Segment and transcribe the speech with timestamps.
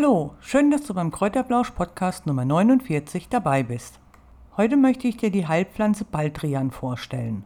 [0.00, 3.98] Hallo, schön, dass du beim Kräuterblausch Podcast Nummer 49 dabei bist.
[4.56, 7.42] Heute möchte ich dir die Heilpflanze Baldrian vorstellen.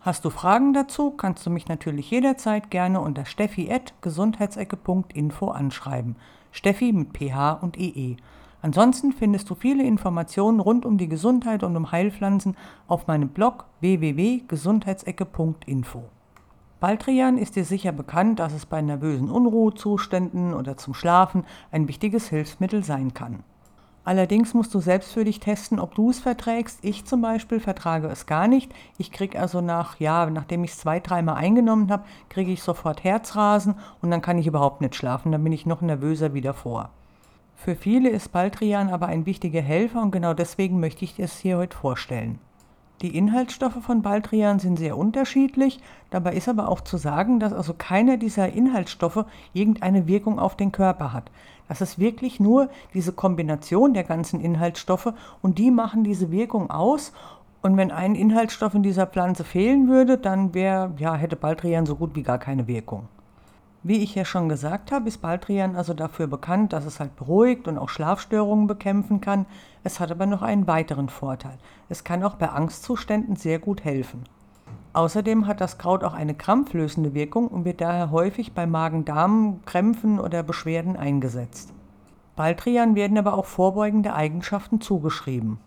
[0.00, 6.16] Hast du Fragen dazu, kannst du mich natürlich jederzeit gerne unter steffi.gesundheitsecke.info anschreiben.
[6.50, 8.16] Steffi mit PH und EE.
[8.60, 12.56] Ansonsten findest du viele Informationen rund um die Gesundheit und um Heilpflanzen
[12.88, 16.02] auf meinem Blog www.gesundheitsecke.info.
[16.80, 22.28] Baldrian ist dir sicher bekannt, dass es bei nervösen Unruhezuständen oder zum Schlafen ein wichtiges
[22.28, 23.42] Hilfsmittel sein kann.
[24.06, 26.80] Allerdings musst du selbst für dich testen, ob du es verträgst.
[26.82, 28.70] Ich zum Beispiel vertrage es gar nicht.
[28.98, 33.02] Ich kriege also nach, ja, nachdem ich es zwei, dreimal eingenommen habe, kriege ich sofort
[33.02, 35.32] Herzrasen und dann kann ich überhaupt nicht schlafen.
[35.32, 36.90] Dann bin ich noch nervöser wie davor.
[37.56, 41.56] Für viele ist Baldrian aber ein wichtiger Helfer und genau deswegen möchte ich es hier
[41.56, 42.40] heute vorstellen.
[43.04, 45.78] Die Inhaltsstoffe von Baldrian sind sehr unterschiedlich.
[46.08, 50.72] Dabei ist aber auch zu sagen, dass also keiner dieser Inhaltsstoffe irgendeine Wirkung auf den
[50.72, 51.30] Körper hat.
[51.68, 57.12] Das ist wirklich nur diese Kombination der ganzen Inhaltsstoffe und die machen diese Wirkung aus.
[57.60, 61.96] Und wenn ein Inhaltsstoff in dieser Pflanze fehlen würde, dann wäre, ja, hätte Baldrian so
[61.96, 63.08] gut wie gar keine Wirkung.
[63.86, 67.68] Wie ich ja schon gesagt habe, ist Baldrian also dafür bekannt, dass es halt beruhigt
[67.68, 69.44] und auch Schlafstörungen bekämpfen kann.
[69.82, 71.58] Es hat aber noch einen weiteren Vorteil.
[71.90, 74.24] Es kann auch bei Angstzuständen sehr gut helfen.
[74.94, 80.42] Außerdem hat das Kraut auch eine krampflösende Wirkung und wird daher häufig bei Magen-Darm-Krämpfen oder
[80.42, 81.74] Beschwerden eingesetzt.
[82.36, 85.58] Baldrian werden aber auch vorbeugende Eigenschaften zugeschrieben.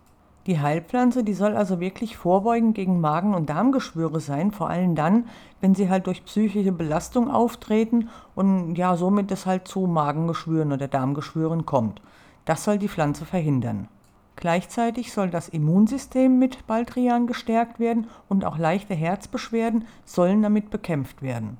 [0.47, 5.25] Die Heilpflanze, die soll also wirklich vorbeugend gegen Magen- und Darmgeschwüre sein, vor allem dann,
[5.59, 10.87] wenn sie halt durch psychische Belastung auftreten und ja, somit es halt zu Magengeschwüren oder
[10.87, 12.01] Darmgeschwüren kommt.
[12.45, 13.89] Das soll die Pflanze verhindern.
[14.37, 21.21] Gleichzeitig soll das Immunsystem mit Baldrian gestärkt werden und auch leichte Herzbeschwerden sollen damit bekämpft
[21.21, 21.57] werden.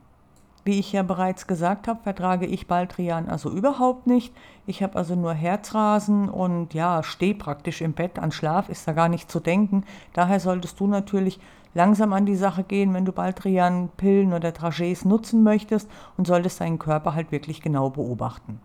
[0.67, 4.35] Wie ich ja bereits gesagt habe, vertrage ich Baldrian also überhaupt nicht.
[4.65, 8.19] Ich habe also nur Herzrasen und ja, stehe praktisch im Bett.
[8.19, 9.85] An Schlaf ist da gar nicht zu denken.
[10.11, 11.39] Daher solltest du natürlich
[11.73, 16.59] langsam an die Sache gehen, wenn du Baldrian, Pillen oder Trajets nutzen möchtest und solltest
[16.59, 18.59] deinen Körper halt wirklich genau beobachten.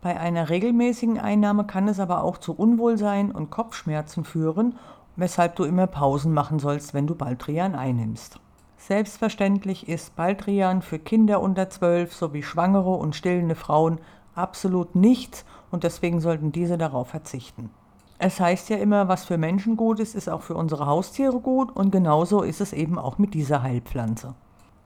[0.00, 4.76] Bei einer regelmäßigen Einnahme kann es aber auch zu Unwohlsein und Kopfschmerzen führen,
[5.16, 8.40] weshalb du immer Pausen machen sollst, wenn du Baldrian einnimmst.
[8.88, 14.00] Selbstverständlich ist Baldrian für Kinder unter 12 sowie schwangere und stillende Frauen
[14.34, 17.70] absolut nichts und deswegen sollten diese darauf verzichten.
[18.18, 21.70] Es heißt ja immer, was für Menschen gut ist, ist auch für unsere Haustiere gut
[21.70, 24.34] und genauso ist es eben auch mit dieser Heilpflanze.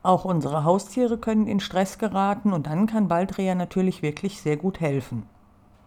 [0.02, 4.78] Auch unsere Haustiere können in Stress geraten und dann kann Baldrian natürlich wirklich sehr gut
[4.78, 5.22] helfen.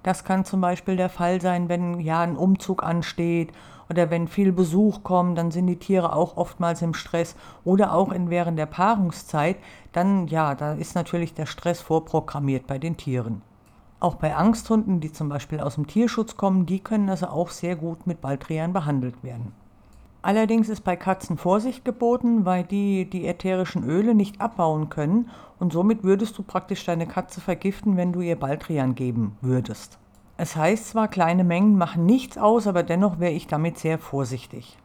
[0.03, 3.51] Das kann zum Beispiel der Fall sein, wenn ja ein Umzug ansteht
[3.89, 8.11] oder wenn viel Besuch kommt, dann sind die Tiere auch oftmals im Stress oder auch
[8.11, 9.57] in während der Paarungszeit,
[9.91, 13.41] dann ja, da ist natürlich der Stress vorprogrammiert bei den Tieren.
[13.99, 17.75] Auch bei Angsthunden, die zum Beispiel aus dem Tierschutz kommen, die können also auch sehr
[17.75, 19.53] gut mit Baldrian behandelt werden.
[20.22, 25.72] Allerdings ist bei Katzen Vorsicht geboten, weil die die ätherischen Öle nicht abbauen können und
[25.72, 29.97] somit würdest du praktisch deine Katze vergiften, wenn du ihr Baldrian geben würdest.
[30.35, 34.78] Es heißt zwar, kleine Mengen machen nichts aus, aber dennoch wäre ich damit sehr vorsichtig.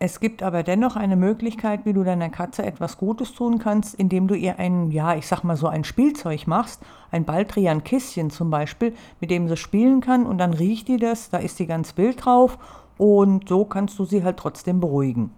[0.00, 4.28] Es gibt aber dennoch eine Möglichkeit, wie du deiner Katze etwas Gutes tun kannst, indem
[4.28, 8.94] du ihr ein, ja, ich sag mal so ein Spielzeug machst, ein Baldrian-Kisschen zum Beispiel,
[9.20, 12.24] mit dem sie spielen kann und dann riecht die das, da ist sie ganz wild
[12.24, 12.58] drauf
[12.98, 15.30] und so kannst du sie halt trotzdem beruhigen.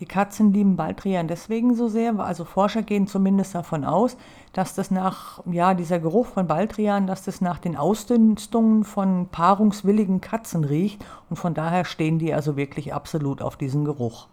[0.00, 4.16] Die Katzen lieben Baldrian deswegen so sehr, also Forscher gehen zumindest davon aus,
[4.54, 10.22] dass das nach, ja, dieser Geruch von Baldrian, dass das nach den Ausdünstungen von paarungswilligen
[10.22, 14.28] Katzen riecht und von daher stehen die also wirklich absolut auf diesen Geruch.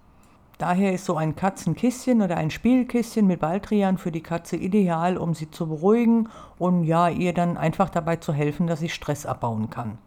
[0.58, 5.34] Daher ist so ein Katzenkisschen oder ein Spielkisschen mit Baldrian für die Katze ideal, um
[5.34, 9.70] sie zu beruhigen und ja, ihr dann einfach dabei zu helfen, dass sie Stress abbauen
[9.70, 9.98] kann.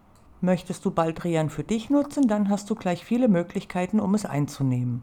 [0.43, 5.03] Möchtest du Baldrian für dich nutzen, dann hast du gleich viele Möglichkeiten, um es einzunehmen.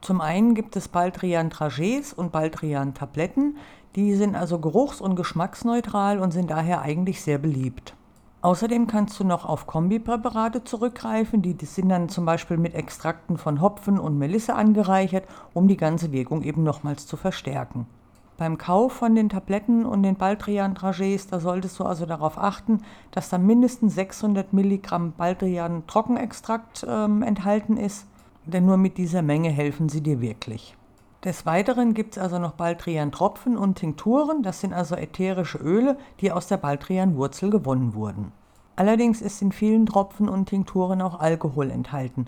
[0.00, 3.56] Zum einen gibt es Baldrian Trajets und Baldrian Tabletten.
[3.94, 7.94] Die sind also geruchs- und geschmacksneutral und sind daher eigentlich sehr beliebt.
[8.40, 13.60] Außerdem kannst du noch auf Kombipräparate zurückgreifen, die sind dann zum Beispiel mit Extrakten von
[13.60, 17.86] Hopfen und Melisse angereichert, um die ganze Wirkung eben nochmals zu verstärken.
[18.36, 22.80] Beim Kauf von den Tabletten und den Baldrian Trajets, da solltest du also darauf achten,
[23.10, 28.06] dass da mindestens 600 Milligramm Baldrian Trockenextrakt ähm, enthalten ist
[28.46, 30.76] denn nur mit dieser Menge helfen sie dir wirklich.
[31.24, 36.32] Des Weiteren gibt es also noch Baldrian-Tropfen und Tinkturen, das sind also ätherische Öle, die
[36.32, 38.32] aus der Baldrian-Wurzel gewonnen wurden.
[38.74, 42.26] Allerdings ist in vielen Tropfen und Tinkturen auch Alkohol enthalten.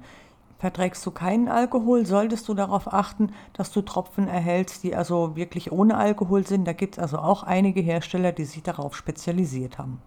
[0.65, 5.73] Verträgst du keinen Alkohol, solltest du darauf achten, dass du Tropfen erhältst, die also wirklich
[5.73, 6.67] ohne Alkohol sind.
[6.67, 10.01] Da gibt es also auch einige Hersteller, die sich darauf spezialisiert haben.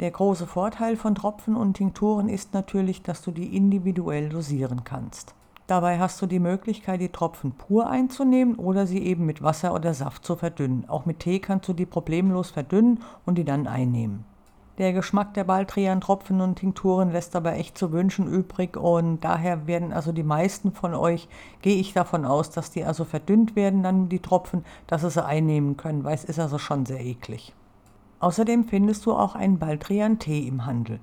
[0.00, 5.34] Der große Vorteil von Tropfen und Tinkturen ist natürlich, dass du die individuell dosieren kannst.
[5.66, 9.92] Dabei hast du die Möglichkeit, die Tropfen pur einzunehmen oder sie eben mit Wasser oder
[9.92, 10.88] Saft zu verdünnen.
[10.88, 14.24] Auch mit Tee kannst du die problemlos verdünnen und die dann einnehmen.
[14.78, 19.92] Der Geschmack der Baldrian-Tropfen und Tinkturen lässt aber echt zu wünschen übrig und daher werden
[19.92, 21.28] also die meisten von euch,
[21.62, 25.24] gehe ich davon aus, dass die also verdünnt werden, dann die Tropfen, dass sie sie
[25.24, 27.52] einnehmen können, weil es ist also schon sehr eklig.
[28.20, 31.00] Außerdem findest du auch einen Baldrian-Tee im Handel.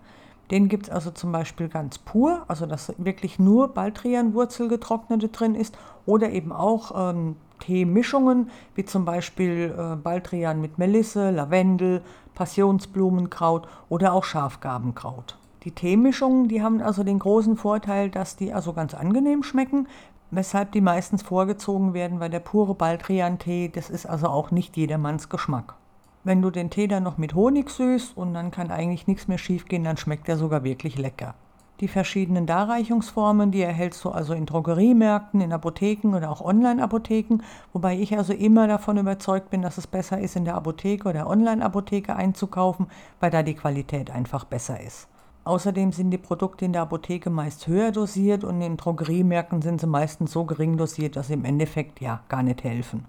[0.51, 5.55] Den gibt es also zum Beispiel ganz pur, also dass wirklich nur Baldrian-Wurzel getrocknete drin
[5.55, 12.01] ist oder eben auch ähm, Teemischungen, wie zum Beispiel äh, Baldrian mit Melisse, Lavendel,
[12.35, 15.37] Passionsblumenkraut oder auch Schafgarbenkraut.
[15.63, 19.87] Die Teemischungen, die haben also den großen Vorteil, dass die also ganz angenehm schmecken,
[20.29, 25.29] weshalb die meistens vorgezogen werden, weil der pure Baldrian-Tee, das ist also auch nicht jedermanns
[25.29, 25.75] Geschmack.
[26.25, 29.37] Wenn du den Tee dann noch mit Honig süßt und dann kann eigentlich nichts mehr
[29.37, 31.35] schiefgehen, dann schmeckt er sogar wirklich lecker.
[31.81, 37.43] Die verschiedenen Darreichungsformen, die erhältst du also in Drogeriemärkten, in Apotheken oder auch Online-Apotheken,
[37.73, 41.29] wobei ich also immer davon überzeugt bin, dass es besser ist, in der Apotheke oder
[41.29, 42.87] Online-Apotheke einzukaufen,
[43.19, 45.07] weil da die Qualität einfach besser ist.
[45.43, 49.85] Außerdem sind die Produkte in der Apotheke meist höher dosiert und in Drogeriemärkten sind sie
[49.85, 53.05] meistens so gering dosiert, dass sie im Endeffekt ja gar nicht helfen.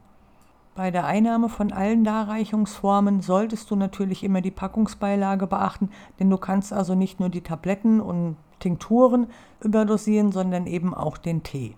[0.76, 5.88] Bei der Einnahme von allen Darreichungsformen solltest du natürlich immer die Packungsbeilage beachten,
[6.20, 9.28] denn du kannst also nicht nur die Tabletten und Tinkturen
[9.62, 11.76] überdosieren, sondern eben auch den Tee.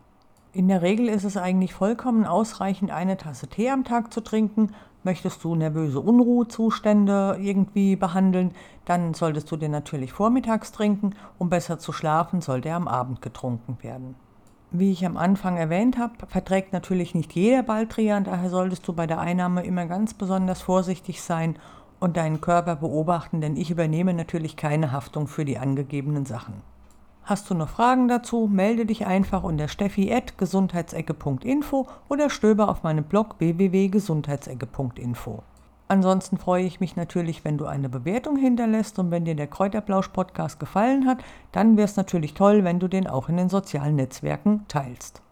[0.53, 4.75] In der Regel ist es eigentlich vollkommen ausreichend, eine Tasse Tee am Tag zu trinken.
[5.05, 8.51] Möchtest du nervöse Unruhezustände irgendwie behandeln,
[8.85, 11.15] dann solltest du den natürlich vormittags trinken.
[11.39, 14.17] Um besser zu schlafen, sollte er am Abend getrunken werden.
[14.71, 19.07] Wie ich am Anfang erwähnt habe, verträgt natürlich nicht jeder Baldrian, daher solltest du bei
[19.07, 21.57] der Einnahme immer ganz besonders vorsichtig sein
[22.01, 26.61] und deinen Körper beobachten, denn ich übernehme natürlich keine Haftung für die angegebenen Sachen.
[27.25, 33.37] Hast du noch Fragen dazu, melde dich einfach unter steffi.gesundheitsecke.info oder stöber auf meinem Blog
[33.39, 35.43] www.gesundheitsecke.info.
[35.91, 40.61] Ansonsten freue ich mich natürlich, wenn du eine Bewertung hinterlässt und wenn dir der Kräuterblausch-Podcast
[40.61, 44.67] gefallen hat, dann wäre es natürlich toll, wenn du den auch in den sozialen Netzwerken
[44.69, 45.23] teilst.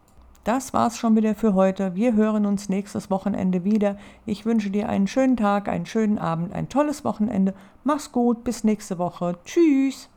[0.45, 1.95] Das war's schon wieder für heute.
[1.95, 3.99] Wir hören uns nächstes Wochenende wieder.
[4.25, 7.53] Ich wünsche dir einen schönen Tag, einen schönen Abend, ein tolles Wochenende.
[7.85, 9.37] Mach's gut, bis nächste Woche.
[9.45, 10.09] Tschüss.